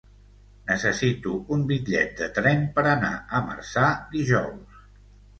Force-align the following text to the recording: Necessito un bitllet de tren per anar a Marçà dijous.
Necessito 0.69 1.33
un 1.55 1.65
bitllet 1.71 2.15
de 2.21 2.29
tren 2.37 2.63
per 2.77 2.85
anar 2.93 3.11
a 3.11 3.43
Marçà 3.51 3.85
dijous. 4.15 4.81